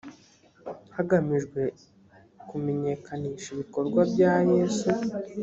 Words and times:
hagamijwe 0.95 1.61
kumenyekanisha 2.49 3.47
ibikorwa 3.53 3.99
bya 4.13 4.33
yesu 4.51 4.89